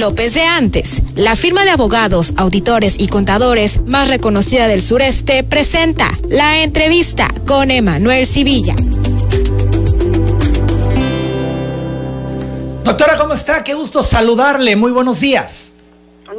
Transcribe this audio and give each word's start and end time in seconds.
López 0.00 0.34
de 0.34 0.42
antes. 0.42 1.02
La 1.14 1.36
firma 1.36 1.64
de 1.64 1.70
abogados, 1.70 2.34
auditores 2.36 2.96
y 2.98 3.08
contadores 3.08 3.82
más 3.82 4.08
reconocida 4.08 4.68
del 4.68 4.80
sureste 4.80 5.42
presenta 5.42 6.06
la 6.28 6.62
entrevista 6.62 7.28
con 7.46 7.70
Emanuel 7.70 8.26
Civilla. 8.26 8.74
Doctora, 12.84 13.18
¿cómo 13.18 13.34
está? 13.34 13.64
Qué 13.64 13.74
gusto 13.74 14.02
saludarle. 14.02 14.76
Muy 14.76 14.92
buenos 14.92 15.20
días. 15.20 15.76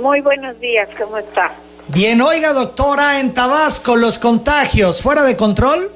Muy 0.02 0.22
buenos 0.22 0.60
días, 0.60 0.88
¿cómo 0.98 1.18
está? 1.18 1.54
Bien, 1.90 2.22
oiga, 2.22 2.54
doctora, 2.54 3.20
en 3.20 3.34
Tabasco, 3.34 3.96
los 3.96 4.20
contagios, 4.20 5.02
¿fuera 5.02 5.24
de 5.24 5.38
control? 5.38 5.90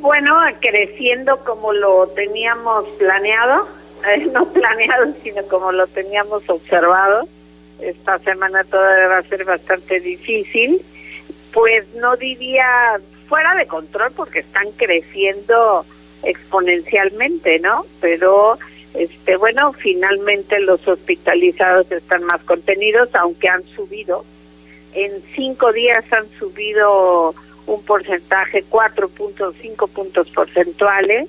Bueno, 0.00 0.34
creciendo 0.60 1.38
como 1.44 1.72
lo 1.72 2.06
teníamos 2.08 2.86
planeado, 2.98 3.68
eh, 4.06 4.26
no 4.32 4.46
planeado, 4.52 5.14
sino 5.22 5.42
como 5.48 5.72
lo 5.72 5.86
teníamos 5.88 6.48
observado. 6.48 7.28
Esta 7.80 8.18
semana 8.20 8.64
todavía 8.64 9.08
va 9.08 9.18
a 9.18 9.22
ser 9.24 9.44
bastante 9.44 10.00
difícil. 10.00 10.82
Pues 11.52 11.86
no 11.94 12.16
diría 12.16 12.98
fuera 13.28 13.54
de 13.54 13.66
control 13.66 14.12
porque 14.12 14.40
están 14.40 14.70
creciendo 14.72 15.84
exponencialmente, 16.22 17.58
¿no? 17.60 17.86
Pero 18.00 18.58
este 18.94 19.36
bueno, 19.36 19.72
finalmente 19.72 20.58
los 20.60 20.86
hospitalizados 20.86 21.90
están 21.92 22.24
más 22.24 22.42
contenidos, 22.42 23.08
aunque 23.14 23.48
han 23.48 23.64
subido. 23.74 24.24
En 24.94 25.22
cinco 25.34 25.72
días 25.72 26.04
han 26.10 26.26
subido 26.38 27.34
un 27.66 27.82
porcentaje, 27.82 28.64
4.5 28.70 29.88
puntos 29.90 30.30
porcentuales. 30.30 31.28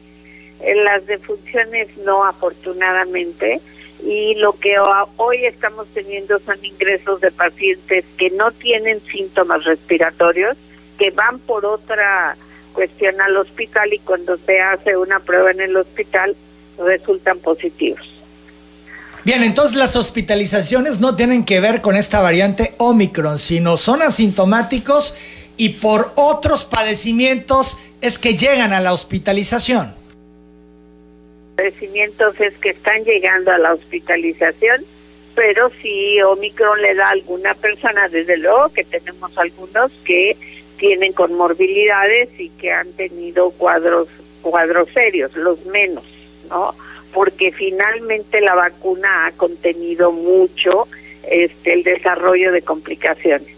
Las 0.59 1.05
defunciones 1.05 1.87
no, 1.97 2.25
afortunadamente. 2.25 3.61
Y 4.03 4.35
lo 4.35 4.53
que 4.53 4.75
hoy 5.17 5.45
estamos 5.45 5.87
teniendo 5.93 6.39
son 6.39 6.63
ingresos 6.63 7.19
de 7.21 7.31
pacientes 7.31 8.05
que 8.17 8.29
no 8.31 8.51
tienen 8.51 9.01
síntomas 9.11 9.63
respiratorios, 9.63 10.55
que 10.99 11.11
van 11.11 11.39
por 11.39 11.65
otra 11.65 12.37
cuestión 12.73 13.19
al 13.21 13.37
hospital 13.37 13.91
y 13.91 13.99
cuando 13.99 14.37
se 14.45 14.59
hace 14.59 14.95
una 14.95 15.19
prueba 15.19 15.49
en 15.49 15.61
el 15.61 15.75
hospital 15.75 16.35
resultan 16.77 17.39
positivos. 17.39 18.01
Bien, 19.23 19.43
entonces 19.43 19.75
las 19.75 19.95
hospitalizaciones 19.95 21.01
no 21.01 21.15
tienen 21.15 21.43
que 21.43 21.59
ver 21.59 21.81
con 21.81 21.97
esta 21.97 22.21
variante 22.21 22.75
Omicron, 22.77 23.39
sino 23.39 23.75
son 23.75 24.01
asintomáticos 24.01 25.15
y 25.57 25.69
por 25.69 26.13
otros 26.15 26.65
padecimientos 26.65 27.77
es 27.99 28.19
que 28.19 28.35
llegan 28.35 28.71
a 28.71 28.79
la 28.79 28.93
hospitalización. 28.93 29.96
Padecimientos 31.57 32.39
es 32.39 32.55
que 32.59 32.69
están 32.69 33.03
llegando 33.03 33.51
a 33.51 33.57
la 33.57 33.73
hospitalización, 33.73 34.85
pero 35.33 35.71
si 35.81 36.21
Omicron 36.21 36.79
le 36.83 36.93
da 36.93 37.07
a 37.07 37.09
alguna 37.09 37.55
persona, 37.55 38.07
desde 38.09 38.37
luego 38.37 38.69
que 38.69 38.83
tenemos 38.83 39.35
algunos 39.39 39.91
que 40.05 40.37
tienen 40.77 41.13
comorbilidades 41.13 42.29
y 42.37 42.49
que 42.49 42.71
han 42.71 42.91
tenido 42.93 43.49
cuadros 43.49 44.07
cuadros 44.43 44.87
serios, 44.93 45.35
los 45.35 45.65
menos. 45.65 46.03
¿no? 46.47 46.75
Porque 47.11 47.51
finalmente 47.51 48.39
la 48.39 48.53
vacuna 48.53 49.25
ha 49.25 49.31
contenido 49.31 50.11
mucho 50.11 50.87
este 51.23 51.73
el 51.73 51.83
desarrollo 51.83 52.51
de 52.51 52.61
complicaciones. 52.61 53.56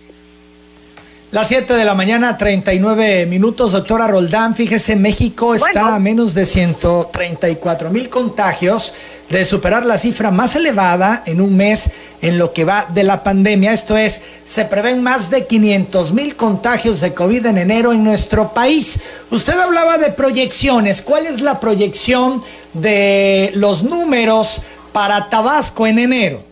Las 1.32 1.50
7 1.50 1.76
de 1.76 1.86
la 1.86 1.94
mañana, 1.94 2.40
39 2.40 3.28
minutos, 3.28 3.74
doctora 3.74 4.08
Roldán. 4.08 4.56
Fíjese, 4.56 4.96
México 4.96 5.54
está 5.54 5.94
a 5.94 6.00
menos 6.00 6.34
de 6.34 6.44
134 6.44 7.92
mil 7.92 8.10
contagios 8.10 8.94
de 9.30 9.46
superar 9.46 9.86
la 9.86 10.00
cifra 10.00 10.32
más 10.32 10.56
elevada 10.56 11.22
en 11.28 11.40
un 11.40 11.56
mes 11.56 11.92
en 12.24 12.40
lo 12.40 12.52
que 12.52 12.66
va 12.66 12.88
de 12.92 13.04
la 13.04 13.22
pandemia. 13.22 13.74
Esto 13.74 13.96
es, 13.96 14.24
se 14.44 14.66
prevén 14.66 15.04
más 15.04 15.30
de 15.30 15.46
500 15.46 16.14
mil 16.14 16.36
contagios 16.36 17.00
de 17.00 17.14
COVID 17.14 17.46
en 17.46 17.60
enero 17.60 17.94
en 17.94 18.04
nuestro 18.04 18.52
país. 18.52 19.00
Usted 19.30 19.54
hablaba 19.60 20.00
de 20.00 20.10
proyecciones. 20.10 21.04
¿Cuál 21.04 21.28
es 21.28 21.42
la 21.42 21.60
proyección 21.60 22.44
de 22.74 23.52
los 23.54 23.84
números 23.84 24.64
para 24.92 25.30
Tabasco 25.30 25.86
en 25.86 26.00
enero? 26.00 26.49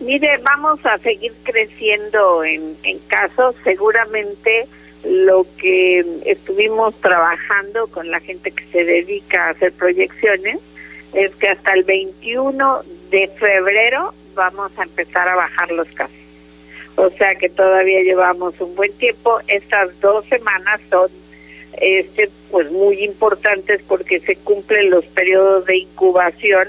Mire, 0.00 0.38
vamos 0.38 0.84
a 0.84 0.98
seguir 0.98 1.32
creciendo 1.42 2.44
en, 2.44 2.76
en 2.82 2.98
casos. 3.08 3.54
Seguramente 3.64 4.66
lo 5.04 5.46
que 5.58 6.04
estuvimos 6.24 6.94
trabajando 7.00 7.86
con 7.88 8.10
la 8.10 8.20
gente 8.20 8.50
que 8.50 8.64
se 8.66 8.84
dedica 8.84 9.46
a 9.46 9.50
hacer 9.50 9.72
proyecciones 9.72 10.58
es 11.14 11.34
que 11.36 11.48
hasta 11.48 11.72
el 11.72 11.84
21 11.84 12.82
de 13.10 13.28
febrero 13.38 14.12
vamos 14.34 14.70
a 14.76 14.82
empezar 14.82 15.28
a 15.28 15.36
bajar 15.36 15.70
los 15.72 15.88
casos. 15.88 16.16
O 16.96 17.10
sea 17.10 17.34
que 17.34 17.48
todavía 17.48 18.02
llevamos 18.02 18.60
un 18.60 18.74
buen 18.74 18.92
tiempo. 18.94 19.38
Estas 19.48 19.98
dos 20.00 20.24
semanas 20.26 20.80
son 20.90 21.10
este 21.78 22.30
pues 22.50 22.70
muy 22.70 23.04
importantes 23.04 23.82
porque 23.86 24.20
se 24.20 24.36
cumplen 24.36 24.90
los 24.90 25.04
periodos 25.06 25.66
de 25.66 25.78
incubación 25.78 26.68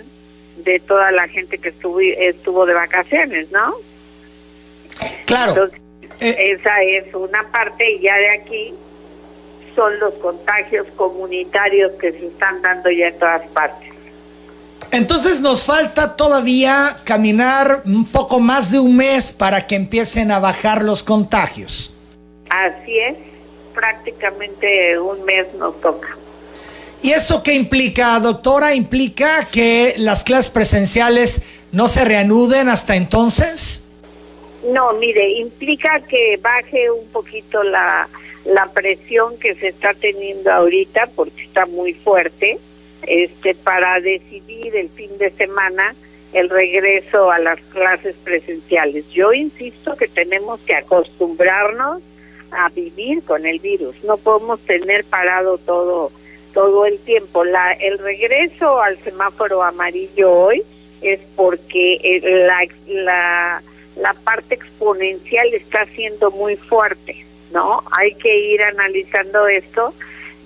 de 0.57 0.79
toda 0.79 1.11
la 1.11 1.27
gente 1.27 1.57
que 1.57 1.69
estuvo 1.69 1.99
estuvo 1.99 2.65
de 2.65 2.73
vacaciones, 2.73 3.51
¿no? 3.51 3.75
Claro. 5.25 5.69
Eh, 6.19 6.57
esa 6.59 6.81
es 6.81 7.13
una 7.13 7.49
parte 7.51 7.91
y 7.91 8.01
ya 8.01 8.15
de 8.15 8.29
aquí 8.31 8.73
son 9.75 9.99
los 9.99 10.13
contagios 10.15 10.87
comunitarios 10.95 11.91
que 11.99 12.11
se 12.11 12.27
están 12.27 12.61
dando 12.61 12.89
ya 12.89 13.07
en 13.07 13.19
todas 13.19 13.47
partes. 13.49 13.93
Entonces 14.91 15.41
nos 15.41 15.63
falta 15.63 16.15
todavía 16.15 16.97
caminar 17.03 17.81
un 17.85 18.05
poco 18.05 18.39
más 18.39 18.71
de 18.71 18.79
un 18.79 18.95
mes 18.95 19.31
para 19.33 19.67
que 19.67 19.75
empiecen 19.75 20.31
a 20.31 20.39
bajar 20.39 20.83
los 20.83 21.03
contagios. 21.03 21.93
Así 22.49 22.97
es, 22.97 23.17
prácticamente 23.73 24.97
un 24.97 25.23
mes 25.25 25.53
nos 25.55 25.79
toca. 25.81 26.17
¿Y 27.01 27.11
eso 27.11 27.43
qué 27.43 27.53
implica, 27.53 28.19
doctora? 28.19 28.75
¿Implica 28.75 29.47
que 29.51 29.93
las 29.97 30.23
clases 30.23 30.49
presenciales 30.49 31.61
no 31.71 31.87
se 31.87 32.05
reanuden 32.05 32.69
hasta 32.69 32.95
entonces? 32.95 33.83
No, 34.63 34.93
mire, 34.93 35.29
implica 35.39 36.01
que 36.09 36.37
baje 36.41 36.91
un 36.91 37.07
poquito 37.09 37.63
la, 37.63 38.09
la 38.45 38.67
presión 38.71 39.37
que 39.37 39.55
se 39.55 39.69
está 39.69 39.93
teniendo 39.93 40.51
ahorita 40.51 41.09
porque 41.15 41.43
está 41.43 41.65
muy 41.65 41.93
fuerte 41.93 42.59
este 43.03 43.55
para 43.55 43.99
decidir 44.01 44.75
el 44.75 44.89
fin 44.89 45.17
de 45.17 45.31
semana 45.31 45.95
el 46.33 46.49
regreso 46.49 47.31
a 47.31 47.39
las 47.39 47.59
clases 47.71 48.15
presenciales. 48.23 49.07
Yo 49.11 49.33
insisto 49.33 49.95
que 49.95 50.07
tenemos 50.07 50.59
que 50.61 50.75
acostumbrarnos 50.75 52.01
a 52.51 52.69
vivir 52.69 53.23
con 53.23 53.45
el 53.45 53.59
virus. 53.59 53.95
No 54.03 54.17
podemos 54.17 54.59
tener 54.61 55.05
parado 55.05 55.57
todo 55.57 56.11
todo 56.53 56.85
el 56.85 56.99
tiempo. 56.99 57.43
La, 57.43 57.73
el 57.73 57.97
regreso 57.99 58.81
al 58.81 58.97
semáforo 59.03 59.63
amarillo 59.63 60.31
hoy 60.31 60.63
es 61.01 61.19
porque 61.35 61.95
eh, 62.03 62.47
la, 62.87 63.61
la, 63.95 64.13
parte 64.23 64.55
exponencial 64.55 65.53
está 65.53 65.85
siendo 65.87 66.31
muy 66.31 66.55
fuerte, 66.55 67.25
¿no? 67.51 67.83
Hay 67.91 68.15
que 68.15 68.35
ir 68.53 68.63
analizando 68.63 69.47
esto. 69.47 69.93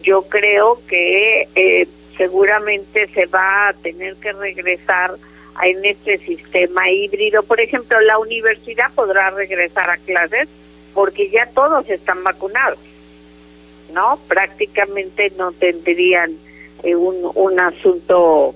Yo 0.04 0.24
creo 0.24 0.82
que 0.88 1.48
eh, 1.56 1.88
seguramente 2.18 3.08
se 3.10 3.26
va 3.28 3.70
a 3.70 3.74
tener 3.74 4.16
que 4.16 4.34
regresar 4.34 5.16
en 5.64 5.86
este 5.86 6.18
sistema 6.20 6.90
híbrido. 6.90 7.44
Por 7.44 7.62
ejemplo, 7.62 8.00
la 8.02 8.18
universidad 8.18 8.92
podrá 8.94 9.30
regresar 9.30 9.90
a 9.90 9.98
clases 9.98 10.48
porque 10.94 11.30
ya 11.30 11.48
todos 11.48 11.90
están 11.90 12.24
vacunados. 12.24 12.80
¿No? 13.94 14.20
Prácticamente 14.28 15.32
no 15.38 15.52
tendrían 15.52 16.38
eh, 16.84 16.96
un, 16.96 17.32
un 17.36 17.60
asunto 17.60 18.56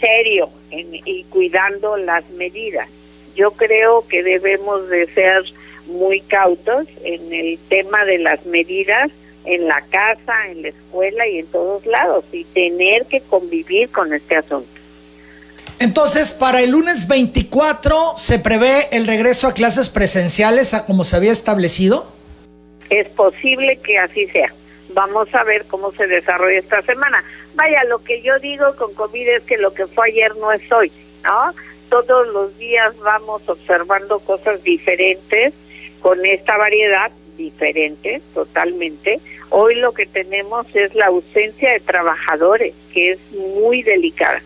serio 0.00 0.50
en, 0.70 0.94
y 1.04 1.24
cuidando 1.24 1.96
las 1.96 2.28
medidas. 2.30 2.88
Yo 3.34 3.52
creo 3.52 4.06
que 4.08 4.22
debemos 4.22 4.88
de 4.88 5.06
ser 5.14 5.44
muy 5.86 6.20
cautos 6.20 6.86
en 7.04 7.32
el 7.32 7.58
tema 7.68 8.04
de 8.04 8.18
las 8.18 8.44
medidas 8.46 9.10
en 9.44 9.66
la 9.66 9.80
casa, 9.90 10.48
en 10.50 10.62
la 10.62 10.68
escuela 10.68 11.26
y 11.26 11.38
en 11.38 11.46
todos 11.46 11.84
lados 11.86 12.24
y 12.32 12.44
tener 12.44 13.06
que 13.06 13.20
convivir 13.20 13.90
con 13.90 14.12
este 14.12 14.36
asunto. 14.36 14.68
Entonces, 15.78 16.32
para 16.32 16.60
el 16.60 16.70
lunes 16.70 17.08
24 17.08 18.12
se 18.14 18.38
prevé 18.38 18.88
el 18.92 19.06
regreso 19.06 19.48
a 19.48 19.54
clases 19.54 19.90
presenciales 19.90 20.74
a 20.74 20.86
como 20.86 21.02
se 21.02 21.16
había 21.16 21.32
establecido. 21.32 22.06
Es 22.92 23.08
posible 23.08 23.78
que 23.78 23.96
así 23.96 24.26
sea. 24.26 24.52
Vamos 24.90 25.34
a 25.34 25.44
ver 25.44 25.64
cómo 25.64 25.92
se 25.92 26.06
desarrolla 26.06 26.58
esta 26.58 26.82
semana. 26.82 27.24
Vaya, 27.54 27.84
lo 27.84 28.04
que 28.04 28.20
yo 28.20 28.38
digo 28.38 28.76
con 28.76 28.92
COVID 28.92 29.28
es 29.28 29.42
que 29.44 29.56
lo 29.56 29.72
que 29.72 29.86
fue 29.86 30.08
ayer 30.10 30.36
no 30.36 30.52
es 30.52 30.70
hoy, 30.70 30.92
¿no? 31.24 31.54
Todos 31.88 32.28
los 32.28 32.58
días 32.58 32.94
vamos 32.98 33.48
observando 33.48 34.18
cosas 34.20 34.62
diferentes 34.62 35.54
con 36.00 36.22
esta 36.26 36.58
variedad 36.58 37.10
diferente 37.38 38.20
totalmente. 38.34 39.20
Hoy 39.48 39.76
lo 39.76 39.94
que 39.94 40.04
tenemos 40.04 40.66
es 40.76 40.94
la 40.94 41.06
ausencia 41.06 41.72
de 41.72 41.80
trabajadores, 41.80 42.74
que 42.92 43.12
es 43.12 43.18
muy 43.32 43.82
delicada. 43.82 44.42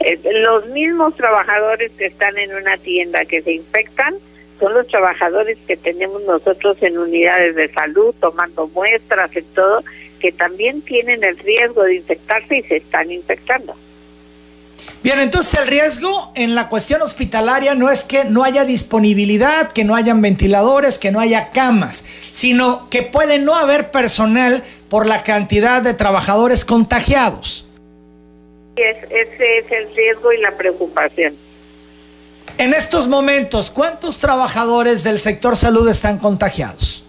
Eh, 0.00 0.18
los 0.40 0.66
mismos 0.66 1.14
trabajadores 1.14 1.92
que 1.92 2.06
están 2.06 2.36
en 2.38 2.56
una 2.56 2.76
tienda 2.76 3.24
que 3.24 3.40
se 3.40 3.52
infectan 3.52 4.16
son 4.64 4.72
los 4.72 4.86
trabajadores 4.88 5.58
que 5.66 5.76
tenemos 5.76 6.22
nosotros 6.22 6.78
en 6.80 6.96
unidades 6.96 7.54
de 7.54 7.70
salud, 7.74 8.14
tomando 8.18 8.66
muestras 8.68 9.30
y 9.36 9.42
todo, 9.42 9.84
que 10.20 10.32
también 10.32 10.80
tienen 10.80 11.22
el 11.22 11.36
riesgo 11.36 11.82
de 11.82 11.96
infectarse 11.96 12.56
y 12.56 12.62
se 12.62 12.76
están 12.78 13.10
infectando. 13.12 13.76
Bien, 15.02 15.20
entonces 15.20 15.60
el 15.60 15.68
riesgo 15.68 16.32
en 16.34 16.54
la 16.54 16.70
cuestión 16.70 17.02
hospitalaria 17.02 17.74
no 17.74 17.90
es 17.90 18.04
que 18.04 18.24
no 18.24 18.42
haya 18.42 18.64
disponibilidad, 18.64 19.70
que 19.70 19.84
no 19.84 19.96
hayan 19.96 20.22
ventiladores, 20.22 20.98
que 20.98 21.12
no 21.12 21.20
haya 21.20 21.50
camas, 21.50 22.02
sino 22.32 22.88
que 22.88 23.02
puede 23.02 23.38
no 23.38 23.54
haber 23.56 23.90
personal 23.90 24.62
por 24.88 25.06
la 25.06 25.22
cantidad 25.24 25.82
de 25.82 25.92
trabajadores 25.92 26.64
contagiados. 26.64 27.68
ese 28.76 29.58
es 29.58 29.70
el 29.70 29.94
riesgo 29.94 30.32
y 30.32 30.38
la 30.38 30.56
preocupación. 30.56 31.43
En 32.58 32.72
estos 32.72 33.08
momentos, 33.08 33.70
¿cuántos 33.70 34.18
trabajadores 34.18 35.02
del 35.02 35.18
sector 35.18 35.56
salud 35.56 35.88
están 35.88 36.18
contagiados? 36.18 37.04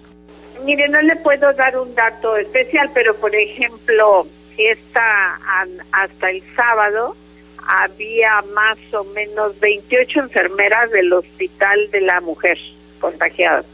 Mire, 0.64 0.90
no 0.90 1.02
le 1.02 1.16
puedo 1.18 1.54
dar 1.54 1.78
un 1.78 1.94
dato 1.94 2.36
especial, 2.38 2.90
pero 2.94 3.16
por 3.16 3.36
ejemplo, 3.36 4.28
esta, 4.58 5.40
hasta 5.92 6.32
el 6.32 6.44
sábado 6.56 7.16
había 7.68 8.44
más 8.54 8.78
o 8.94 9.04
menos 9.04 9.60
28 9.60 10.20
enfermeras 10.22 10.90
del 10.92 11.14
Hospital 11.14 11.92
de 11.92 12.02
la 12.02 12.22
Mujer 12.22 12.58
contagiadas. 13.00 13.66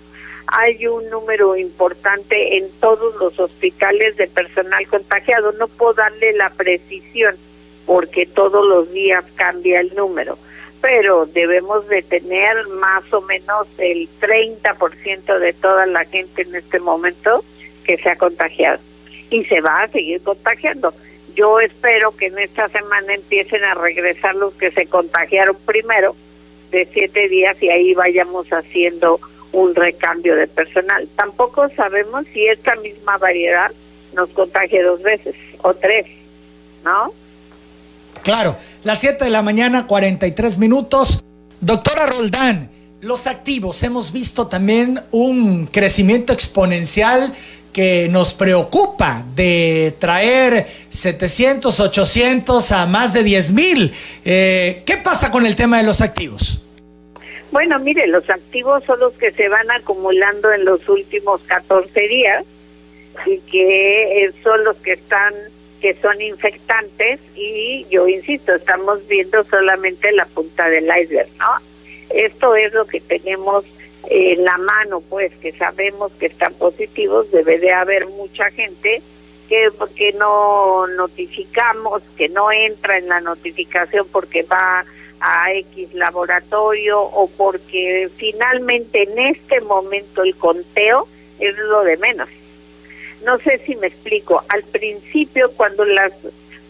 Hay 0.48 0.86
un 0.86 1.10
número 1.10 1.56
importante 1.56 2.58
en 2.58 2.70
todos 2.82 3.16
los 3.16 3.40
hospitales 3.40 4.18
de 4.18 4.28
personal 4.28 4.86
contagiado. 4.88 5.54
No 5.54 5.70
puedo 5.70 5.94
darle 5.94 6.34
la 6.34 6.50
precisión 6.50 7.36
porque 7.86 8.26
todos 8.26 8.68
los 8.68 8.92
días 8.92 9.24
cambia 9.36 9.80
el 9.80 9.96
número 9.96 10.38
pero 10.82 11.28
debemos 11.28 11.88
de 11.88 12.02
tener 12.02 12.68
más 12.70 13.04
o 13.14 13.22
menos 13.22 13.68
el 13.78 14.10
30% 14.20 15.40
de 15.40 15.54
toda 15.54 15.86
la 15.86 16.06
gente 16.06 16.42
en 16.42 16.56
este 16.56 16.80
momento 16.80 17.44
que 17.84 17.98
se 17.98 18.10
ha 18.10 18.16
contagiado 18.16 18.80
y 19.30 19.46
se 19.46 19.62
va 19.62 19.84
a 19.84 19.88
seguir 19.90 20.22
contagiando. 20.22 20.94
Yo 21.36 21.60
espero 21.60 22.12
que 22.18 22.28
en 22.28 22.40
esta 22.40 22.68
semana 22.70 23.14
empiecen 23.14 23.64
a 23.64 23.76
regresar 23.76 24.36
los 24.36 24.54
que 24.56 24.72
se 24.72 24.88
contagiaron 24.88 25.56
primero 25.66 26.16
de 26.72 26.88
siete 26.92 27.30
días 27.30 27.62
y 27.62 27.70
ahí 27.70 27.94
vayamos 27.94 28.48
haciendo 28.52 29.20
un 29.52 29.76
recambio 29.76 30.36
de 30.36 30.48
personal. 30.48 31.08
Tampoco 31.16 31.70
sabemos 31.70 32.26
si 32.34 32.48
esta 32.48 32.76
misma 32.76 33.18
variedad 33.18 33.72
nos 34.14 34.30
contagie 34.32 34.82
dos 34.82 35.02
veces 35.02 35.36
o 35.62 35.74
tres, 35.74 36.06
¿no? 36.84 37.14
Claro, 38.24 38.58
las 38.84 39.00
7 39.00 39.26
de 39.26 39.32
la 39.32 39.42
mañana, 39.42 39.88
43 39.88 40.58
minutos. 40.58 41.24
Doctora 41.60 42.06
Roldán, 42.06 42.70
los 43.02 43.28
activos, 43.28 43.82
hemos 43.84 44.14
visto 44.14 44.48
también 44.48 45.00
un 45.12 45.66
crecimiento 45.66 46.34
exponencial 46.34 47.34
que 47.74 48.10
nos 48.10 48.34
preocupa 48.34 49.26
de 49.36 49.96
traer 49.98 50.68
700, 50.90 51.80
800 51.80 52.72
a 52.72 52.86
más 52.86 53.14
de 53.14 53.24
10 53.24 53.52
mil. 53.54 53.92
Eh, 54.26 54.84
¿Qué 54.86 54.98
pasa 54.98 55.32
con 55.32 55.46
el 55.46 55.56
tema 55.56 55.78
de 55.78 55.84
los 55.84 56.02
activos? 56.02 56.62
Bueno, 57.52 57.80
mire, 57.80 58.08
los 58.08 58.30
activos 58.30 58.84
son 58.86 59.00
los 59.00 59.14
que 59.14 59.32
se 59.32 59.50
van 59.50 59.70
acumulando 59.72 60.52
en 60.52 60.64
los 60.66 60.88
últimos 60.88 61.42
14 61.48 62.08
días 62.08 62.46
y 63.26 63.40
que 63.40 64.26
eh, 64.26 64.34
son 64.44 64.64
los 64.64 64.78
que 64.78 64.94
están 64.94 65.34
que 65.82 65.96
son 65.96 66.22
infectantes 66.22 67.20
y 67.36 67.86
yo 67.90 68.08
insisto, 68.08 68.54
estamos 68.54 69.06
viendo 69.08 69.44
solamente 69.46 70.12
la 70.12 70.26
punta 70.26 70.70
del 70.70 70.86
iceberg, 70.86 71.30
¿no? 71.40 71.48
Esto 72.10 72.56
es 72.56 72.72
lo 72.74 72.86
que 72.86 73.02
tenemos 73.02 73.66
en 74.10 74.44
la 74.44 74.58
mano, 74.58 75.02
pues 75.02 75.32
que 75.38 75.52
sabemos 75.54 76.12
que 76.14 76.28
están 76.28 76.54
positivos, 76.54 77.32
debe 77.32 77.58
de 77.60 77.72
haber 77.72 78.08
mucha 78.08 78.50
gente 78.52 79.02
que 79.50 79.70
porque 79.78 80.14
no 80.14 80.88
notificamos, 80.88 82.04
que 82.16 82.30
no 82.30 82.52
entra 82.52 82.98
en 82.98 83.08
la 83.08 83.20
notificación 83.20 84.08
porque 84.12 84.44
va 84.44 84.86
a 85.20 85.54
X 85.54 85.94
laboratorio 85.94 87.02
o 87.02 87.30
porque 87.30 88.10
finalmente 88.18 89.04
en 89.04 89.20
este 89.20 89.62
momento 89.62 90.24
el 90.24 90.36
conteo 90.36 91.08
es 91.40 91.58
lo 91.58 91.84
de 91.84 91.98
menos 91.98 92.30
no 93.24 93.38
sé 93.40 93.60
si 93.66 93.76
me 93.76 93.88
explico. 93.88 94.44
Al 94.50 94.64
principio, 94.64 95.52
cuando 95.52 95.86
las 95.86 96.14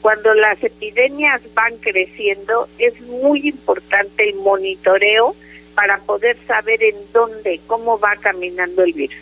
cuando 0.01 0.33
las 0.33 0.61
epidemias 0.63 1.41
van 1.53 1.77
creciendo, 1.77 2.67
es 2.79 2.99
muy 3.01 3.49
importante 3.49 4.27
el 4.27 4.35
monitoreo 4.35 5.35
para 5.75 5.99
poder 5.99 6.37
saber 6.47 6.81
en 6.81 6.95
dónde, 7.13 7.61
cómo 7.67 7.99
va 7.99 8.15
caminando 8.15 8.83
el 8.83 8.93
virus. 8.93 9.15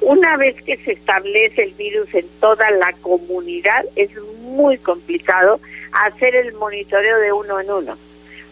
Una 0.00 0.36
vez 0.36 0.60
que 0.62 0.76
se 0.78 0.92
establece 0.92 1.62
el 1.62 1.74
virus 1.74 2.12
en 2.14 2.26
toda 2.40 2.68
la 2.72 2.92
comunidad, 3.00 3.84
es 3.94 4.10
muy 4.40 4.76
complicado 4.78 5.60
hacer 5.92 6.34
el 6.34 6.52
monitoreo 6.54 7.18
de 7.20 7.32
uno 7.32 7.60
en 7.60 7.70
uno. 7.70 7.96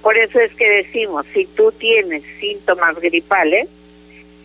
Por 0.02 0.16
eso 0.16 0.38
es 0.38 0.54
que 0.54 0.68
decimos, 0.68 1.26
si 1.34 1.46
tú 1.46 1.72
tienes 1.72 2.22
síntomas 2.40 2.98
gripales, 3.00 3.68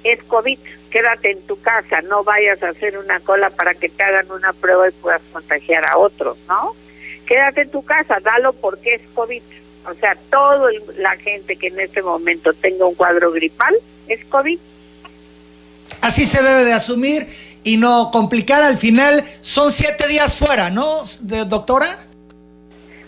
es 0.04 0.22
COVID 0.24 0.60
quédate 0.90 1.32
en 1.32 1.42
tu 1.44 1.60
casa, 1.62 2.02
no 2.02 2.24
vayas 2.24 2.62
a 2.64 2.70
hacer 2.70 2.98
una 2.98 3.20
cola 3.20 3.50
para 3.50 3.74
que 3.74 3.90
te 3.90 4.04
hagan 4.04 4.32
una 4.32 4.54
prueba 4.54 4.88
y 4.90 4.92
puedas 4.92 5.22
contagiar 5.32 5.86
a 5.86 5.98
otros, 5.98 6.38
¿no? 6.48 6.76
Quédate 7.26 7.62
en 7.62 7.72
tu 7.72 7.84
casa, 7.84 8.18
dalo 8.24 8.54
porque 8.54 8.96
es 8.96 9.02
COVID. 9.14 9.42
O 9.90 9.94
sea, 9.96 10.18
toda 10.30 10.70
la 10.98 11.16
gente 11.18 11.56
que 11.56 11.68
en 11.68 11.80
este 11.80 12.02
momento 12.02 12.54
tenga 12.54 12.86
un 12.86 12.96
cuadro 12.96 13.32
gripal 13.32 13.76
es 14.08 14.24
COVID. 14.26 14.60
Así 16.02 16.26
se 16.26 16.44
debe 16.44 16.66
de 16.66 16.74
asumir 16.74 17.26
y 17.64 17.78
no 17.78 18.10
complicar 18.12 18.64
al 18.64 18.78
final. 18.78 19.24
Son 19.42 19.72
siete 19.72 20.08
días 20.08 20.38
fuera, 20.38 20.70
¿no, 20.70 21.04
doctora? 21.48 21.88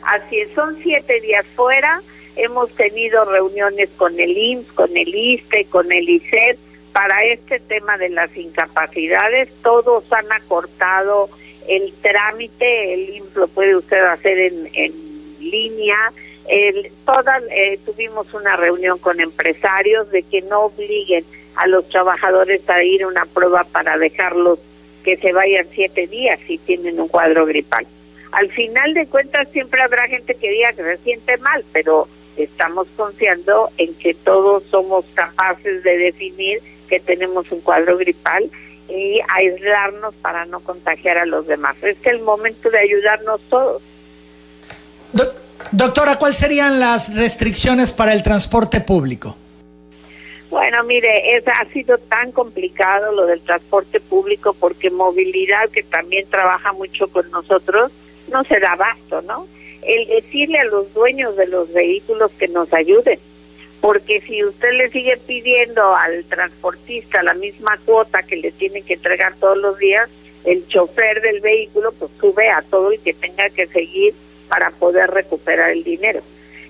Así 0.04 0.38
es, 0.40 0.50
son 0.56 0.78
siete 0.82 1.20
días 1.22 1.46
fuera. 1.56 2.02
Hemos 2.36 2.74
tenido 2.76 3.26
reuniones 3.26 3.90
con 3.98 4.18
el 4.20 4.38
IMSS, 4.38 4.72
con 4.74 4.96
el 4.96 5.14
ISTE, 5.14 5.66
con 5.66 5.92
el 5.92 6.10
ICET, 6.10 6.58
para 6.94 7.24
este 7.24 7.60
tema 7.60 7.98
de 7.98 8.10
las 8.10 8.36
incapacidades, 8.36 9.50
todos 9.62 10.04
han 10.12 10.32
acortado 10.32 11.30
el 11.68 11.94
trámite, 12.02 12.94
el 12.94 13.16
IMSS 13.16 13.36
lo 13.36 13.48
puede 13.48 13.76
usted 13.76 14.04
hacer 14.04 14.40
en, 14.40 15.10
línea. 15.40 16.12
El, 16.48 16.92
todas, 17.06 17.44
eh, 17.52 17.80
tuvimos 17.86 18.34
una 18.34 18.56
reunión 18.56 18.98
con 18.98 19.20
empresarios 19.20 20.10
de 20.12 20.24
que 20.24 20.42
no 20.42 20.66
obliguen 20.66 21.24
a 21.56 21.68
los 21.68 21.88
trabajadores 21.90 22.68
a 22.70 22.84
ir 22.84 23.04
a 23.04 23.08
una 23.08 23.26
prueba 23.26 23.64
para 23.66 23.98
dejarlos 23.98 24.60
que 25.04 25.18
se 25.18 25.32
vayan 25.32 25.68
siete 25.74 26.08
días 26.08 26.40
si 26.48 26.58
tienen 26.58 27.00
un 27.00 27.08
cuadro 27.08 27.46
gripal. 27.46 27.86
Al 28.32 28.50
final 28.52 28.94
de 28.94 29.08
cuentas 29.08 29.48
siempre 29.52 29.82
habrá 29.82 30.08
gente 30.08 30.36
que 30.36 30.50
diga 30.50 30.74
que 30.74 30.84
se 30.84 30.98
siente 30.98 31.38
mal, 31.38 31.64
pero 31.72 32.08
estamos 32.38 32.88
confiando 32.96 33.70
en 33.78 33.94
que 33.96 34.14
todos 34.14 34.64
somos 34.66 35.06
capaces 35.14 35.84
de 35.84 35.98
definir 35.98 36.62
que 36.90 37.00
tenemos 37.00 37.52
un 37.52 37.62
cuadro 37.62 37.98
gripal 37.98 38.50
y 38.90 39.20
aislarnos 39.36 40.16
para 40.16 40.46
no 40.46 40.60
contagiar 40.62 41.18
a 41.18 41.26
los 41.26 41.48
demás. 41.48 41.76
Es 41.82 41.98
el 42.04 42.22
momento 42.22 42.70
de 42.70 42.80
ayudarnos 42.80 43.40
todos. 43.50 43.82
doctora, 45.72 46.16
¿cuáles 46.18 46.38
serían 46.38 46.80
las 46.80 47.16
restricciones 47.16 47.94
para 47.94 48.14
el 48.14 48.24
transporte 48.24 48.82
público? 48.82 49.36
Bueno, 50.50 50.84
mire, 50.84 51.38
es, 51.38 51.48
ha 51.48 51.66
sido 51.72 51.98
tan 51.98 52.32
complicado 52.32 53.14
lo 53.14 53.28
del 53.28 53.42
transporte 53.42 54.00
público 54.00 54.56
porque 54.60 54.90
movilidad, 54.90 55.70
que 55.70 55.84
también 55.84 56.28
trabaja 56.28 56.74
mucho 56.74 57.08
con 57.08 57.30
nosotros, 57.30 57.92
no 58.32 58.44
se 58.46 58.60
da 58.60 58.72
abasto, 58.72 59.22
¿no? 59.22 59.48
El 59.84 60.08
decirle 60.08 60.60
a 60.60 60.66
los 60.66 60.92
dueños 60.94 61.36
de 61.36 61.48
los 61.48 61.72
vehículos 61.72 62.32
que 62.40 62.48
nos 62.48 62.74
ayuden, 62.74 63.20
porque 63.82 64.22
si 64.22 64.44
usted 64.44 64.72
le 64.74 64.90
sigue 64.90 65.18
pidiendo 65.18 65.96
al 65.96 66.26
transportista 66.26 67.24
la 67.24 67.34
misma 67.34 67.80
cuota 67.86 68.24
que 68.24 68.36
le 68.36 68.52
tiene 68.52 68.82
que 68.82 68.96
entregar 68.96 69.36
todos 69.36 69.58
los 69.58 69.78
días, 69.78 70.10
el 70.46 70.68
chofer 70.68 71.22
del 71.22 71.40
vehículo 71.40 71.92
pues 71.94 72.12
sube 72.20 72.50
a 72.50 72.62
todo 72.64 72.92
y 72.92 72.98
que 72.98 73.14
tenga 73.14 73.50
que 73.50 73.68
seguir 73.68 74.14
para 74.48 74.72
poder 74.72 75.10
recuperar 75.12 75.72
el 75.72 75.84
dinero. 75.84 76.22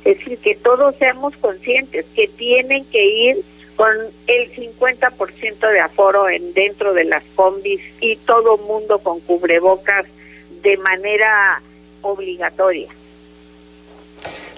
Es 0.05 0.17
decir, 0.19 0.37
que 0.39 0.55
todos 0.55 0.95
seamos 0.97 1.35
conscientes 1.37 2.05
que 2.15 2.27
tienen 2.27 2.85
que 2.85 3.05
ir 3.05 3.37
con 3.75 3.95
el 4.27 4.51
50% 4.53 5.71
de 5.71 5.79
aforo 5.79 6.29
en 6.29 6.53
dentro 6.53 6.93
de 6.93 7.05
las 7.05 7.23
combis 7.35 7.81
y 8.01 8.17
todo 8.17 8.57
mundo 8.57 8.99
con 8.99 9.19
cubrebocas 9.21 10.05
de 10.61 10.77
manera 10.77 11.61
obligatoria. 12.01 12.89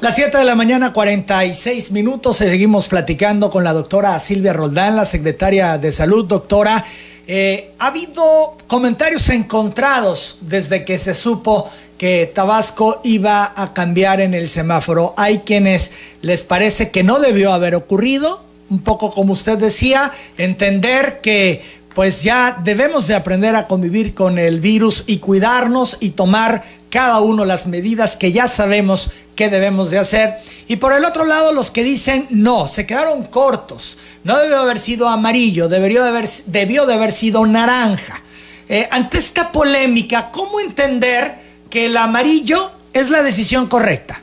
Las 0.01 0.15
7 0.15 0.35
de 0.35 0.45
la 0.45 0.55
mañana, 0.55 0.93
46 0.93 1.91
minutos. 1.91 2.37
Seguimos 2.37 2.87
platicando 2.87 3.51
con 3.51 3.63
la 3.63 3.71
doctora 3.71 4.17
Silvia 4.17 4.51
Roldán, 4.51 4.95
la 4.95 5.05
secretaria 5.05 5.77
de 5.77 5.91
Salud. 5.91 6.25
Doctora, 6.25 6.83
eh, 7.27 7.69
ha 7.77 7.85
habido 7.85 8.57
comentarios 8.65 9.29
encontrados 9.29 10.39
desde 10.41 10.85
que 10.85 10.97
se 10.97 11.13
supo 11.13 11.69
que 11.99 12.25
Tabasco 12.33 12.99
iba 13.03 13.53
a 13.55 13.73
cambiar 13.73 14.21
en 14.21 14.33
el 14.33 14.47
semáforo. 14.47 15.13
Hay 15.17 15.41
quienes 15.45 15.91
les 16.23 16.41
parece 16.41 16.89
que 16.89 17.03
no 17.03 17.19
debió 17.19 17.53
haber 17.53 17.75
ocurrido, 17.75 18.43
un 18.71 18.79
poco 18.79 19.11
como 19.11 19.33
usted 19.33 19.59
decía, 19.59 20.11
entender 20.35 21.21
que 21.21 21.61
pues 21.93 22.23
ya 22.23 22.59
debemos 22.63 23.05
de 23.05 23.13
aprender 23.13 23.55
a 23.55 23.67
convivir 23.67 24.15
con 24.15 24.39
el 24.39 24.61
virus 24.61 25.03
y 25.05 25.17
cuidarnos 25.17 25.97
y 25.99 26.11
tomar 26.11 26.63
cada 26.89 27.21
uno 27.21 27.45
las 27.45 27.67
medidas 27.67 28.15
que 28.15 28.31
ya 28.31 28.47
sabemos 28.47 29.11
debemos 29.49 29.89
de 29.89 29.99
hacer. 29.99 30.35
Y 30.67 30.77
por 30.77 30.93
el 30.93 31.05
otro 31.05 31.25
lado, 31.25 31.53
los 31.53 31.71
que 31.71 31.83
dicen 31.83 32.27
no, 32.29 32.67
se 32.67 32.85
quedaron 32.85 33.23
cortos. 33.23 33.97
No 34.23 34.37
debió 34.39 34.57
haber 34.57 34.77
sido 34.77 35.07
amarillo, 35.07 35.67
debió 35.67 36.03
de 36.03 36.09
haber, 36.09 36.25
debió 36.47 36.85
de 36.85 36.93
haber 36.93 37.11
sido 37.11 37.45
naranja. 37.45 38.21
Eh, 38.69 38.87
ante 38.91 39.17
esta 39.17 39.51
polémica, 39.51 40.29
¿cómo 40.31 40.59
entender 40.59 41.33
que 41.69 41.87
el 41.87 41.97
amarillo 41.97 42.71
es 42.93 43.09
la 43.09 43.23
decisión 43.23 43.67
correcta? 43.67 44.21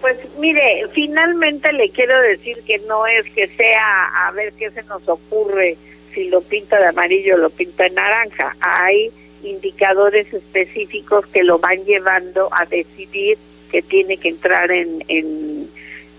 Pues 0.00 0.18
mire, 0.38 0.86
finalmente 0.94 1.72
le 1.72 1.90
quiero 1.90 2.20
decir 2.20 2.62
que 2.66 2.78
no 2.80 3.06
es 3.06 3.24
que 3.34 3.48
sea 3.56 4.26
a 4.26 4.30
ver 4.32 4.52
qué 4.52 4.70
se 4.70 4.82
nos 4.84 5.06
ocurre 5.08 5.76
si 6.14 6.28
lo 6.28 6.42
pinta 6.42 6.78
de 6.78 6.86
amarillo 6.86 7.34
o 7.34 7.38
lo 7.38 7.50
pinta 7.50 7.84
de 7.84 7.90
naranja. 7.90 8.56
Hay 8.60 9.10
indicadores 9.42 10.32
específicos 10.32 11.26
que 11.26 11.42
lo 11.42 11.58
van 11.58 11.84
llevando 11.84 12.48
a 12.52 12.64
decidir 12.66 13.38
que 13.70 13.82
tiene 13.82 14.16
que 14.16 14.28
entrar 14.28 14.70
en, 14.70 15.04
en, 15.08 15.68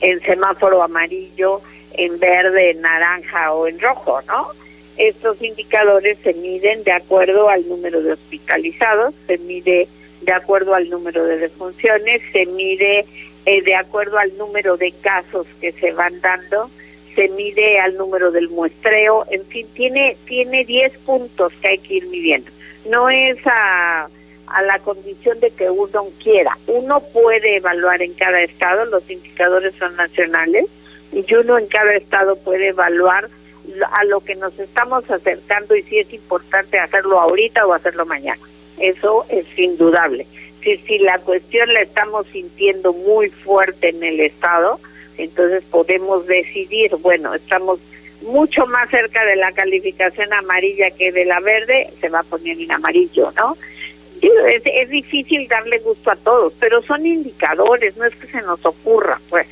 en 0.01 0.21
semáforo 0.21 0.83
amarillo, 0.83 1.61
en 1.93 2.19
verde, 2.19 2.71
en 2.71 2.81
naranja 2.81 3.53
o 3.53 3.67
en 3.67 3.79
rojo, 3.79 4.21
¿no? 4.27 4.49
Estos 4.97 5.41
indicadores 5.41 6.17
se 6.23 6.33
miden 6.33 6.83
de 6.83 6.93
acuerdo 6.93 7.49
al 7.49 7.67
número 7.67 8.01
de 8.01 8.13
hospitalizados, 8.13 9.13
se 9.27 9.37
mide 9.39 9.87
de 10.21 10.33
acuerdo 10.33 10.73
al 10.73 10.89
número 10.89 11.25
de 11.25 11.37
defunciones, 11.37 12.21
se 12.31 12.45
mide 12.45 13.05
eh, 13.45 13.61
de 13.61 13.75
acuerdo 13.75 14.17
al 14.17 14.35
número 14.37 14.77
de 14.77 14.91
casos 15.01 15.45
que 15.59 15.71
se 15.73 15.91
van 15.91 16.19
dando, 16.21 16.69
se 17.13 17.27
mide 17.29 17.79
al 17.79 17.95
número 17.97 18.31
del 18.31 18.49
muestreo, 18.49 19.25
en 19.29 19.45
fin, 19.47 19.67
tiene 19.73 20.17
tiene 20.25 20.65
10 20.65 20.97
puntos 20.99 21.53
que 21.61 21.67
hay 21.67 21.77
que 21.79 21.95
ir 21.95 22.07
midiendo. 22.07 22.51
No 22.89 23.09
es 23.09 23.37
a, 23.45 24.07
a 24.55 24.61
la 24.61 24.79
condición 24.79 25.37
de 25.41 25.51
que 25.51 25.69
uno 25.69 26.05
quiera. 26.23 26.57
Uno 26.67 27.01
puede 27.11 27.57
evaluar 27.57 28.01
en 28.01 28.13
cada 28.13 28.41
estado, 28.41 28.85
los 28.85 29.09
indicadores 29.11 29.75
son 29.75 29.93
nacionales, 29.97 30.65
y 31.11 31.33
uno 31.35 31.57
en 31.57 31.67
cada 31.67 31.93
estado 31.93 32.37
puede 32.37 32.69
evaluar 32.69 33.29
a 33.91 34.03
lo 34.05 34.21
que 34.21 34.35
nos 34.35 34.57
estamos 34.57 35.09
acercando 35.11 35.75
y 35.75 35.83
si 35.83 35.99
es 35.99 36.13
importante 36.13 36.79
hacerlo 36.79 37.19
ahorita 37.19 37.65
o 37.65 37.73
hacerlo 37.73 38.05
mañana. 38.05 38.39
Eso 38.77 39.25
es 39.27 39.45
indudable. 39.59 40.25
Si, 40.63 40.77
si 40.77 40.99
la 40.99 41.19
cuestión 41.19 41.73
la 41.73 41.81
estamos 41.81 42.25
sintiendo 42.27 42.93
muy 42.93 43.29
fuerte 43.31 43.89
en 43.89 44.01
el 44.03 44.21
Estado, 44.21 44.79
entonces 45.17 45.63
podemos 45.69 46.25
decidir, 46.27 46.95
bueno, 47.01 47.33
estamos 47.33 47.79
mucho 48.21 48.65
más 48.67 48.89
cerca 48.89 49.23
de 49.25 49.35
la 49.35 49.51
calificación 49.51 50.31
amarilla 50.33 50.91
que 50.91 51.11
de 51.11 51.25
la 51.25 51.41
verde, 51.41 51.89
se 51.99 52.07
va 52.07 52.19
a 52.19 52.23
poner 52.23 52.57
en 52.59 52.71
amarillo, 52.71 53.31
¿no? 53.37 53.57
Es, 54.27 54.63
es 54.65 54.89
difícil 54.89 55.47
darle 55.47 55.79
gusto 55.79 56.11
a 56.11 56.15
todos, 56.15 56.53
pero 56.59 56.81
son 56.83 57.05
indicadores, 57.05 57.95
no 57.97 58.05
es 58.05 58.15
que 58.15 58.27
se 58.27 58.41
nos 58.41 58.65
ocurra, 58.65 59.19
pues. 59.29 59.47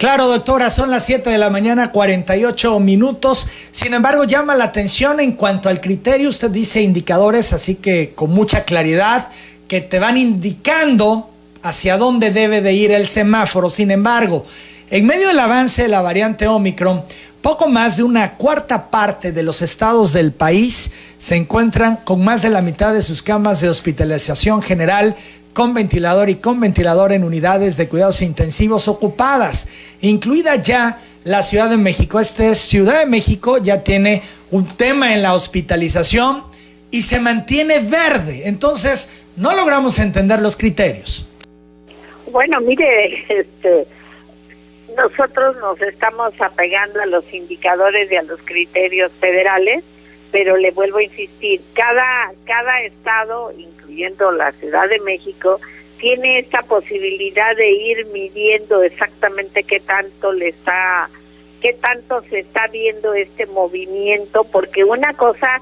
Claro, 0.00 0.28
doctora, 0.28 0.70
son 0.70 0.90
las 0.90 1.04
7 1.04 1.28
de 1.28 1.36
la 1.36 1.50
mañana, 1.50 1.92
48 1.92 2.80
minutos. 2.80 3.46
Sin 3.70 3.92
embargo, 3.92 4.24
llama 4.24 4.54
la 4.54 4.64
atención 4.64 5.20
en 5.20 5.32
cuanto 5.32 5.68
al 5.68 5.78
criterio. 5.78 6.30
Usted 6.30 6.50
dice 6.50 6.80
indicadores, 6.80 7.52
así 7.52 7.74
que 7.74 8.12
con 8.14 8.30
mucha 8.30 8.64
claridad, 8.64 9.28
que 9.68 9.82
te 9.82 9.98
van 9.98 10.16
indicando 10.16 11.28
hacia 11.62 11.98
dónde 11.98 12.30
debe 12.30 12.62
de 12.62 12.72
ir 12.72 12.92
el 12.92 13.06
semáforo. 13.06 13.68
Sin 13.68 13.90
embargo, 13.90 14.46
en 14.90 15.04
medio 15.04 15.28
del 15.28 15.38
avance 15.38 15.82
de 15.82 15.88
la 15.88 16.00
variante 16.00 16.46
Omicron, 16.48 17.04
poco 17.42 17.68
más 17.68 17.96
de 17.96 18.02
una 18.02 18.34
cuarta 18.36 18.90
parte 18.90 19.32
de 19.32 19.42
los 19.42 19.62
estados 19.62 20.12
del 20.12 20.32
país 20.32 20.90
se 21.18 21.36
encuentran 21.36 21.96
con 21.96 22.22
más 22.22 22.42
de 22.42 22.50
la 22.50 22.62
mitad 22.62 22.92
de 22.92 23.02
sus 23.02 23.22
camas 23.22 23.60
de 23.60 23.68
hospitalización 23.68 24.62
general 24.62 25.16
con 25.52 25.74
ventilador 25.74 26.30
y 26.30 26.36
con 26.36 26.60
ventilador 26.60 27.12
en 27.12 27.24
unidades 27.24 27.76
de 27.76 27.88
cuidados 27.88 28.22
intensivos 28.22 28.88
ocupadas, 28.88 29.68
incluida 30.00 30.56
ya 30.56 30.98
la 31.24 31.42
Ciudad 31.42 31.68
de 31.68 31.76
México. 31.76 32.20
Este 32.20 32.54
Ciudad 32.54 33.00
de 33.00 33.06
México 33.06 33.58
ya 33.58 33.82
tiene 33.82 34.22
un 34.50 34.64
tema 34.64 35.12
en 35.12 35.22
la 35.22 35.34
hospitalización 35.34 36.42
y 36.90 37.02
se 37.02 37.20
mantiene 37.20 37.80
verde. 37.80 38.48
Entonces, 38.48 39.22
no 39.36 39.54
logramos 39.54 39.98
entender 39.98 40.40
los 40.40 40.56
criterios. 40.56 41.26
Bueno, 42.30 42.60
mire, 42.60 43.24
este, 43.28 43.86
nosotros 44.96 45.56
nos 45.56 45.80
estamos 45.82 46.32
apegando 46.40 47.00
a 47.00 47.06
los 47.06 47.24
indicadores 47.32 48.10
y 48.10 48.16
a 48.16 48.22
los 48.22 48.40
criterios 48.42 49.12
federales, 49.20 49.84
pero 50.30 50.56
le 50.56 50.70
vuelvo 50.70 50.98
a 50.98 51.02
insistir, 51.02 51.60
cada, 51.74 52.32
cada 52.44 52.82
estado, 52.82 53.52
incluyendo 53.56 54.30
la 54.32 54.52
Ciudad 54.52 54.88
de 54.88 55.00
México, 55.00 55.60
tiene 55.98 56.38
esta 56.38 56.62
posibilidad 56.62 57.54
de 57.56 57.70
ir 57.70 58.06
midiendo 58.06 58.82
exactamente 58.82 59.64
qué 59.64 59.80
tanto 59.80 60.32
le 60.32 60.48
está, 60.48 61.10
qué 61.60 61.74
tanto 61.74 62.22
se 62.30 62.40
está 62.40 62.68
viendo 62.68 63.12
este 63.14 63.46
movimiento, 63.46 64.44
porque 64.44 64.84
una 64.84 65.12
cosa, 65.14 65.60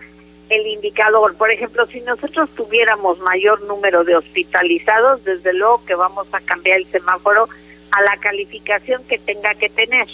el 0.49 0.67
indicador, 0.67 1.35
por 1.37 1.51
ejemplo, 1.51 1.87
si 1.87 2.01
nosotros 2.03 2.49
tuviéramos 2.55 3.19
mayor 3.21 3.63
número 3.63 4.05
de 4.05 4.17
hospitalizados, 4.17 5.25
desde 5.25 5.53
luego 5.55 5.85
que 5.85 5.95
vamos 5.95 6.29
a 6.33 6.41
cambiar 6.41 6.79
el 6.79 6.87
semáforo 6.87 7.49
a 7.91 8.03
la 8.03 8.17
calificación 8.19 9.03
que 9.05 9.19
tenga 9.19 9.55
que 9.55 9.69
tener. 9.69 10.07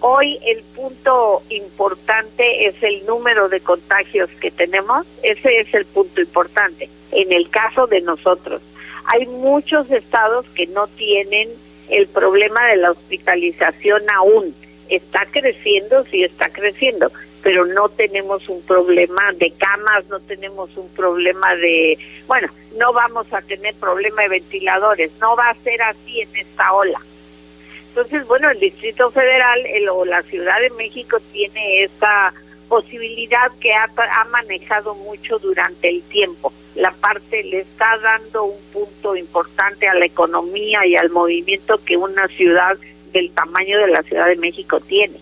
Hoy 0.00 0.38
el 0.44 0.62
punto 0.74 1.42
importante 1.48 2.66
es 2.66 2.82
el 2.82 3.06
número 3.06 3.48
de 3.48 3.60
contagios 3.60 4.28
que 4.40 4.50
tenemos, 4.50 5.06
ese 5.22 5.60
es 5.60 5.72
el 5.74 5.84
punto 5.86 6.20
importante. 6.20 6.88
En 7.12 7.32
el 7.32 7.48
caso 7.50 7.86
de 7.86 8.00
nosotros, 8.00 8.62
hay 9.04 9.26
muchos 9.26 9.90
estados 9.90 10.46
que 10.54 10.66
no 10.66 10.86
tienen 10.88 11.50
el 11.88 12.08
problema 12.08 12.66
de 12.68 12.76
la 12.76 12.90
hospitalización 12.92 14.02
aún. 14.10 14.54
Está 14.88 15.26
creciendo, 15.30 16.04
sí 16.10 16.24
está 16.24 16.48
creciendo, 16.48 17.12
pero 17.42 17.64
no 17.66 17.88
tenemos 17.88 18.48
un 18.48 18.62
problema 18.62 19.32
de 19.34 19.50
camas, 19.52 20.04
no 20.08 20.20
tenemos 20.20 20.74
un 20.76 20.88
problema 20.90 21.54
de, 21.56 21.98
bueno, 22.26 22.48
no 22.78 22.92
vamos 22.92 23.26
a 23.32 23.42
tener 23.42 23.74
problema 23.74 24.22
de 24.22 24.28
ventiladores, 24.28 25.10
no 25.20 25.36
va 25.36 25.50
a 25.50 25.54
ser 25.56 25.82
así 25.82 26.20
en 26.20 26.36
esta 26.36 26.72
ola. 26.72 27.00
Entonces, 27.88 28.26
bueno, 28.26 28.48
el 28.50 28.58
Distrito 28.58 29.10
Federal 29.10 29.60
o 29.90 30.04
la 30.04 30.22
Ciudad 30.22 30.60
de 30.60 30.70
México 30.70 31.18
tiene 31.32 31.84
esa 31.84 32.32
posibilidad 32.68 33.52
que 33.60 33.72
ha, 33.72 33.90
ha 33.96 34.24
manejado 34.26 34.94
mucho 34.94 35.38
durante 35.38 35.90
el 35.90 36.02
tiempo. 36.04 36.52
La 36.74 36.90
parte 36.92 37.42
le 37.42 37.60
está 37.60 37.98
dando 37.98 38.44
un 38.44 38.62
punto 38.72 39.14
importante 39.14 39.86
a 39.88 39.94
la 39.94 40.06
economía 40.06 40.86
y 40.86 40.96
al 40.96 41.10
movimiento 41.10 41.78
que 41.84 41.98
una 41.98 42.28
ciudad 42.28 42.78
del 43.12 43.30
tamaño 43.32 43.78
de 43.78 43.88
la 43.88 44.02
Ciudad 44.04 44.26
de 44.26 44.36
México 44.36 44.80
tiene. 44.80 45.18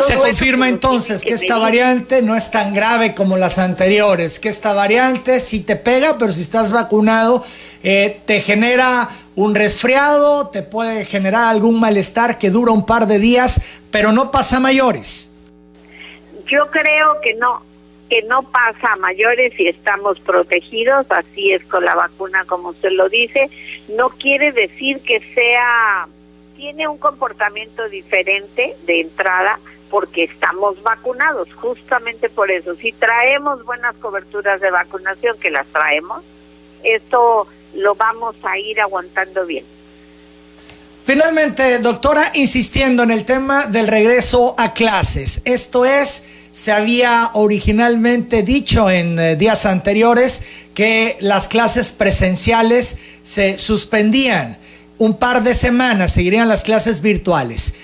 Se 0.00 0.16
confirma 0.18 0.68
entonces 0.68 1.22
que, 1.22 1.34
esta 1.34 1.58
variante 1.58 2.22
no 2.22 2.34
es 2.34 2.50
tan 2.50 2.74
grave 2.74 3.14
como 3.14 3.36
las 3.36 3.58
anteriores, 3.58 4.40
que 4.40 4.48
esta 4.48 4.72
variante 4.72 5.38
sí 5.38 5.60
te 5.60 5.76
pega, 5.76 6.18
pero 6.18 6.32
si 6.32 6.40
estás 6.40 6.72
vacunado 6.72 7.44
eh, 7.82 8.20
te 8.26 8.40
genera 8.40 9.08
un 9.36 9.54
resfriado, 9.54 10.48
te 10.48 10.62
puede 10.62 11.04
generar 11.04 11.44
algún 11.44 11.78
malestar 11.78 12.38
que 12.38 12.50
dura 12.50 12.72
un 12.72 12.84
par 12.84 13.06
de 13.06 13.18
días, 13.18 13.80
pero 13.90 14.12
no 14.12 14.30
pasa 14.30 14.56
a 14.56 14.60
mayores. 14.60 15.32
Yo 16.46 16.68
creo 16.70 17.20
que 17.22 17.34
no, 17.34 17.62
que 18.08 18.22
no 18.22 18.42
pasa 18.42 18.92
a 18.92 18.96
mayores 18.96 19.58
y 19.58 19.68
estamos 19.68 20.18
protegidos, 20.20 21.06
así 21.10 21.52
es 21.52 21.64
con 21.66 21.84
la 21.84 21.94
vacuna 21.94 22.44
como 22.46 22.70
usted 22.70 22.90
lo 22.90 23.08
dice. 23.08 23.48
No 23.88 24.10
quiere 24.10 24.52
decir 24.52 25.00
que 25.00 25.20
sea 25.34 26.08
tiene 26.60 26.86
un 26.86 26.98
comportamiento 26.98 27.88
diferente 27.88 28.76
de 28.84 29.00
entrada 29.00 29.58
porque 29.88 30.24
estamos 30.24 30.80
vacunados, 30.82 31.48
justamente 31.54 32.28
por 32.28 32.50
eso. 32.50 32.76
Si 32.76 32.92
traemos 32.92 33.64
buenas 33.64 33.96
coberturas 33.96 34.60
de 34.60 34.70
vacunación, 34.70 35.38
que 35.38 35.50
las 35.50 35.66
traemos, 35.68 36.22
esto 36.84 37.48
lo 37.72 37.94
vamos 37.94 38.36
a 38.42 38.58
ir 38.58 38.78
aguantando 38.78 39.46
bien. 39.46 39.64
Finalmente, 41.02 41.78
doctora, 41.78 42.30
insistiendo 42.34 43.04
en 43.04 43.10
el 43.10 43.24
tema 43.24 43.64
del 43.64 43.88
regreso 43.88 44.54
a 44.58 44.74
clases. 44.74 45.40
Esto 45.46 45.86
es, 45.86 46.24
se 46.52 46.72
había 46.72 47.30
originalmente 47.32 48.42
dicho 48.42 48.90
en 48.90 49.18
eh, 49.18 49.34
días 49.34 49.64
anteriores 49.64 50.42
que 50.74 51.16
las 51.20 51.48
clases 51.48 51.90
presenciales 51.90 52.98
se 53.22 53.56
suspendían 53.56 54.59
un 55.00 55.16
par 55.16 55.42
de 55.42 55.54
semanas 55.54 56.12
seguirían 56.12 56.46
las 56.46 56.62
clases 56.62 57.00
virtuales. 57.00 57.74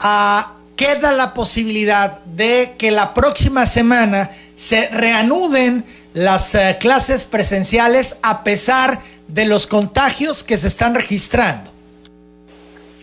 Ah, 0.00 0.56
queda 0.76 1.12
la 1.12 1.32
posibilidad 1.32 2.20
de 2.24 2.72
que 2.76 2.90
la 2.90 3.14
próxima 3.14 3.64
semana 3.64 4.28
se 4.56 4.88
reanuden 4.88 5.84
las 6.14 6.54
eh, 6.56 6.76
clases 6.80 7.26
presenciales 7.26 8.18
a 8.24 8.42
pesar 8.42 8.98
de 9.28 9.46
los 9.46 9.68
contagios 9.68 10.42
que 10.42 10.56
se 10.56 10.66
están 10.66 10.96
registrando? 10.96 11.70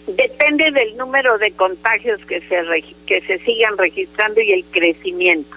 Depende 0.05 0.71
del 0.71 0.97
número 0.97 1.37
de 1.37 1.51
contagios 1.51 2.19
que 2.25 2.41
se, 2.41 2.57
que 3.07 3.21
se 3.21 3.39
sigan 3.39 3.77
registrando 3.77 4.41
y 4.41 4.51
el 4.51 4.65
crecimiento. 4.65 5.55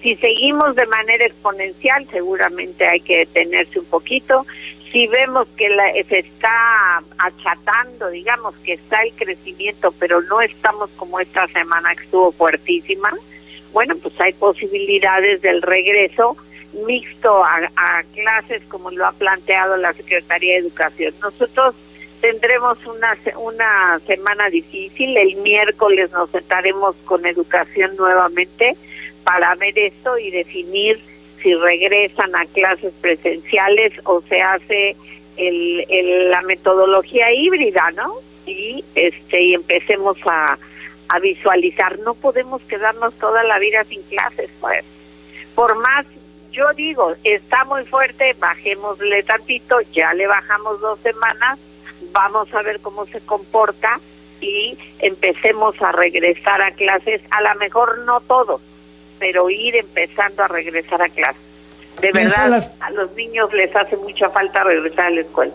Si 0.00 0.16
seguimos 0.16 0.74
de 0.76 0.86
manera 0.86 1.26
exponencial, 1.26 2.06
seguramente 2.10 2.88
hay 2.88 3.00
que 3.00 3.18
detenerse 3.18 3.80
un 3.80 3.84
poquito. 3.84 4.46
Si 4.92 5.06
vemos 5.06 5.46
que 5.56 5.68
la, 5.68 5.92
se 6.08 6.18
está 6.18 7.02
achatando, 7.18 8.08
digamos 8.10 8.56
que 8.64 8.74
está 8.74 9.02
el 9.02 9.12
crecimiento, 9.14 9.92
pero 9.98 10.20
no 10.22 10.40
estamos 10.40 10.90
como 10.96 11.20
esta 11.20 11.46
semana 11.48 11.94
que 11.94 12.04
estuvo 12.04 12.32
fuertísima, 12.32 13.12
bueno, 13.72 13.96
pues 14.02 14.20
hay 14.20 14.32
posibilidades 14.32 15.42
del 15.42 15.62
regreso 15.62 16.36
mixto 16.86 17.44
a, 17.44 17.70
a 17.76 18.02
clases 18.14 18.62
como 18.68 18.90
lo 18.90 19.06
ha 19.06 19.12
planteado 19.12 19.76
la 19.76 19.92
Secretaría 19.92 20.54
de 20.54 20.60
Educación. 20.60 21.14
Nosotros 21.20 21.74
tendremos 22.20 22.78
una, 22.86 23.16
una 23.38 24.00
semana 24.06 24.48
difícil. 24.50 25.16
El 25.16 25.36
miércoles 25.36 26.10
nos 26.12 26.30
sentaremos 26.30 26.96
con 27.04 27.26
educación 27.26 27.96
nuevamente 27.96 28.76
para 29.24 29.54
ver 29.54 29.78
esto 29.78 30.18
y 30.18 30.30
definir 30.30 31.00
si 31.42 31.54
regresan 31.54 32.34
a 32.36 32.46
clases 32.46 32.92
presenciales 33.00 33.92
o 34.04 34.22
se 34.22 34.40
hace 34.40 34.96
el, 35.36 36.30
la 36.30 36.42
metodología 36.42 37.32
híbrida, 37.32 37.90
¿no? 37.96 38.14
Y 38.46 38.84
este 38.94 39.42
y 39.42 39.54
empecemos 39.54 40.16
a, 40.26 40.58
a 41.08 41.18
visualizar. 41.18 41.98
No 42.00 42.14
podemos 42.14 42.62
quedarnos 42.62 43.14
toda 43.14 43.42
la 43.44 43.58
vida 43.58 43.84
sin 43.84 44.02
clases, 44.04 44.50
pues. 44.60 44.84
Por 45.54 45.76
más, 45.76 46.06
yo 46.52 46.72
digo, 46.74 47.14
está 47.24 47.64
muy 47.64 47.84
fuerte, 47.84 48.34
bajémosle 48.38 49.22
tantito, 49.22 49.80
ya 49.92 50.12
le 50.14 50.26
bajamos 50.26 50.80
dos 50.80 50.98
semanas, 51.00 51.58
vamos 52.12 52.52
a 52.54 52.62
ver 52.62 52.80
cómo 52.80 53.06
se 53.06 53.20
comporta 53.20 54.00
y 54.40 54.76
empecemos 55.00 55.80
a 55.80 55.92
regresar 55.92 56.60
a 56.62 56.72
clases, 56.72 57.20
a 57.30 57.42
lo 57.42 57.54
mejor 57.60 57.98
no 58.00 58.20
todos, 58.22 58.60
pero 59.20 59.48
ir 59.48 59.76
empezando 59.76 60.42
a 60.42 60.48
regresar 60.48 61.00
a 61.00 61.08
clases. 61.08 61.42
De 62.00 62.10
verdad, 62.10 62.74
a 62.80 62.90
los 62.90 63.12
niños 63.14 63.52
les 63.52 63.74
hace 63.76 63.96
mucha 63.96 64.30
falta 64.30 64.64
regresar 64.64 65.06
a 65.06 65.10
la 65.10 65.20
escuela. 65.20 65.52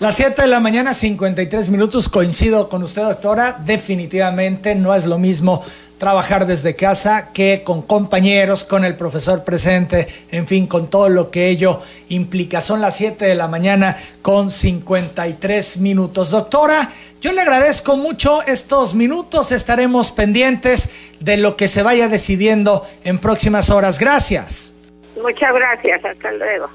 Las 0.00 0.16
7 0.16 0.42
de 0.42 0.48
la 0.48 0.60
mañana, 0.60 0.92
53 0.94 1.70
minutos, 1.70 2.08
coincido 2.08 2.68
con 2.68 2.82
usted, 2.82 3.02
doctora. 3.02 3.58
Definitivamente 3.64 4.74
no 4.74 4.94
es 4.94 5.06
lo 5.06 5.18
mismo 5.18 5.64
trabajar 5.98 6.46
desde 6.46 6.76
casa 6.76 7.32
que 7.32 7.62
con 7.64 7.82
compañeros, 7.82 8.64
con 8.64 8.84
el 8.84 8.94
profesor 8.94 9.42
presente, 9.42 10.06
en 10.30 10.46
fin, 10.46 10.66
con 10.68 10.88
todo 10.88 11.08
lo 11.08 11.30
que 11.30 11.48
ello 11.48 11.82
implica. 12.08 12.60
Son 12.60 12.80
las 12.80 12.96
7 12.96 13.24
de 13.24 13.34
la 13.34 13.48
mañana 13.48 13.96
con 14.22 14.50
53 14.50 15.78
minutos. 15.78 16.30
Doctora, 16.30 16.90
yo 17.20 17.32
le 17.32 17.40
agradezco 17.40 17.96
mucho 17.96 18.42
estos 18.46 18.94
minutos. 18.94 19.50
Estaremos 19.50 20.12
pendientes 20.12 21.07
de 21.20 21.36
lo 21.36 21.56
que 21.56 21.68
se 21.68 21.82
vaya 21.82 22.08
decidiendo 22.08 22.86
en 23.04 23.18
próximas 23.18 23.70
horas. 23.70 23.98
Gracias. 23.98 24.74
Muchas 25.20 25.52
gracias. 25.52 26.04
Hasta 26.04 26.32
luego. 26.32 26.68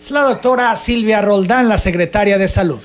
Es 0.00 0.10
la 0.10 0.22
doctora 0.22 0.74
Silvia 0.76 1.20
Roldán, 1.22 1.68
la 1.68 1.76
secretaria 1.76 2.38
de 2.38 2.48
Salud. 2.48 2.80